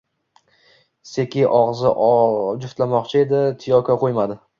Seki 1.09 1.43
og`iz 1.57 1.83
juftlamokchi 2.63 3.21
edi, 3.25 3.43
Tiyoko 3.65 3.99
qo`ymadi 4.05 4.39